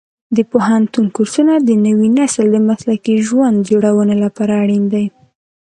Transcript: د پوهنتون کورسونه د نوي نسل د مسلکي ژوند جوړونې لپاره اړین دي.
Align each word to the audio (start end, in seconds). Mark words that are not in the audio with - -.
د 0.37 0.39
پوهنتون 0.51 1.05
کورسونه 1.15 1.53
د 1.59 1.69
نوي 1.87 2.09
نسل 2.19 2.45
د 2.51 2.57
مسلکي 2.69 3.15
ژوند 3.27 3.57
جوړونې 3.69 4.15
لپاره 4.23 4.53
اړین 4.63 4.83
دي. 4.93 5.05